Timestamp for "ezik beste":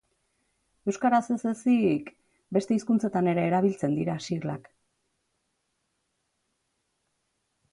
1.51-2.77